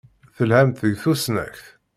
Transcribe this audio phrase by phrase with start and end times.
[0.35, 1.63] Telhamt deg tusnakt?